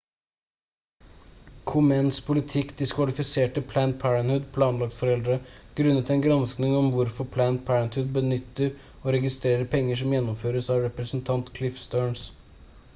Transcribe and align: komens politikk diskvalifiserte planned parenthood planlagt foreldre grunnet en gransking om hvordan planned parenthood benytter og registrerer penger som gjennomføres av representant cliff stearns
komens 1.71 2.19
politikk 2.29 2.71
diskvalifiserte 2.79 3.63
planned 3.73 3.99
parenthood 4.05 4.47
planlagt 4.55 4.97
foreldre 5.01 5.37
grunnet 5.81 6.09
en 6.15 6.23
gransking 6.25 6.73
om 6.79 6.89
hvordan 6.97 7.29
planned 7.37 7.61
parenthood 7.69 8.09
benytter 8.17 8.73
og 9.03 9.13
registrerer 9.19 9.69
penger 9.77 10.01
som 10.03 10.17
gjennomføres 10.19 10.71
av 10.77 10.85
representant 10.89 11.53
cliff 11.61 11.81
stearns 11.87 12.25